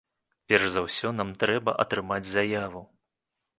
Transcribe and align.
Перш 0.51 0.65
за 0.75 0.81
ўсё 0.85 1.11
нам 1.19 1.35
трэба 1.45 1.77
атрымаць 1.85 2.25
заяву. 2.35 2.85